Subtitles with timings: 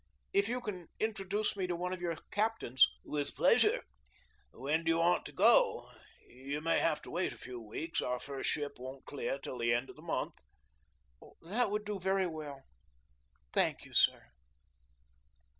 [0.33, 3.83] If you can introduce me to one of your captains" "With pleasure.
[4.51, 5.91] When do you want to go?
[6.27, 8.01] You may have to wait a few weeks.
[8.01, 10.33] Our first ship won't clear till the end of the month."
[11.43, 12.63] "That would do very well.
[13.53, 14.23] Thank you, sir."